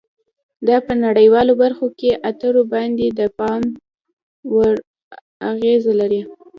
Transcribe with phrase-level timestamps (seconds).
[0.67, 3.61] دا په نړیوالو خبرو اترو باندې د پام
[4.53, 4.75] وړ
[5.51, 6.21] اغیزه لري